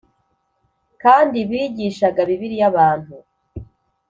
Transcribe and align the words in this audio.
kandi 1.01 1.37
bigishaga 1.49 2.19
Bibiliya 2.29 2.65
abantu 2.71 3.15